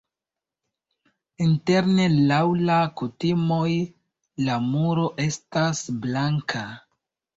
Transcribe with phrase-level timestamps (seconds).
[1.47, 3.69] Interne laŭ la kutimoj
[4.49, 6.65] la muro estas blanka.